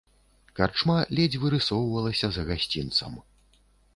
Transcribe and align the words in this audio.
Карчма 0.59 0.95
ледзь 1.19 1.37
вырысоўвалася 1.43 2.31
за 2.37 2.45
гасцінцам. 2.49 3.13